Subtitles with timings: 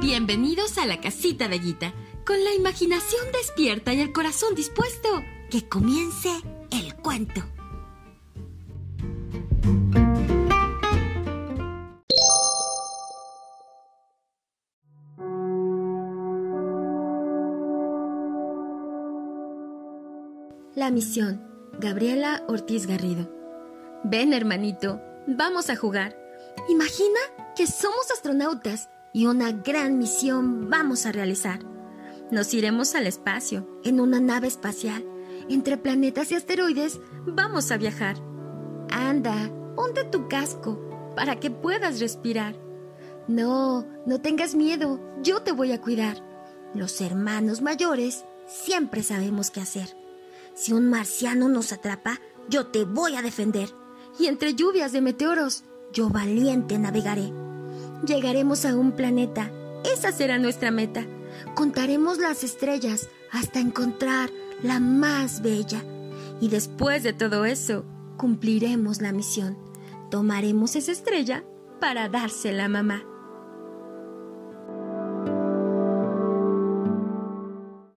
[0.00, 1.94] Bienvenidos a la casita de Guita,
[2.26, 5.08] con la imaginación despierta y el corazón dispuesto.
[5.50, 6.30] Que comience
[6.70, 7.42] el cuento.
[20.74, 21.42] La misión.
[21.80, 23.30] Gabriela Ortiz Garrido.
[24.04, 26.16] Ven, hermanito, vamos a jugar.
[26.68, 27.18] Imagina
[27.56, 31.60] que somos astronautas y una gran misión vamos a realizar.
[32.30, 35.06] Nos iremos al espacio, en una nave espacial.
[35.48, 38.18] Entre planetas y asteroides vamos a viajar.
[38.90, 42.60] Anda, ponte tu casco para que puedas respirar.
[43.26, 46.22] No, no tengas miedo, yo te voy a cuidar.
[46.74, 49.96] Los hermanos mayores siempre sabemos qué hacer.
[50.52, 53.70] Si un marciano nos atrapa, yo te voy a defender.
[54.18, 57.45] Y entre lluvias de meteoros, yo valiente navegaré.
[58.06, 59.50] Llegaremos a un planeta.
[59.84, 61.04] Esa será nuestra meta.
[61.56, 64.30] Contaremos las estrellas hasta encontrar
[64.62, 65.82] la más bella.
[66.40, 67.84] Y después de todo eso,
[68.16, 69.58] cumpliremos la misión.
[70.08, 71.44] Tomaremos esa estrella
[71.80, 73.02] para dársela a mamá.